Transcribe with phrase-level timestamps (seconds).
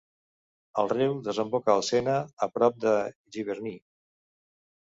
[0.83, 2.17] El riu desemboca al Sena,
[2.47, 2.95] a prop de
[3.37, 3.77] Giverny.